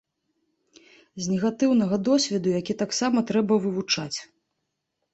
[1.25, 4.17] З негатыўнага досведу, які таксама трэба вывучаць.